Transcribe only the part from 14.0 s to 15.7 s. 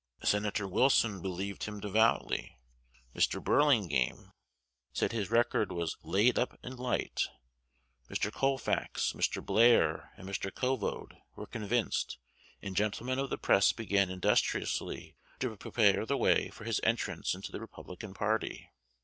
industriously to